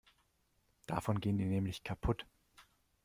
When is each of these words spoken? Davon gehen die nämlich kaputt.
Davon 0.87 1.19
gehen 1.21 1.37
die 1.37 1.45
nämlich 1.45 1.83
kaputt. 1.83 2.25